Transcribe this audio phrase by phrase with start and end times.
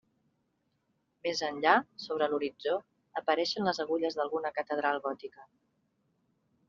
[1.25, 1.73] Més enllà,
[2.05, 2.79] sobre l'horitzó,
[3.21, 5.47] apareixen les agulles d'alguna catedral gòtica.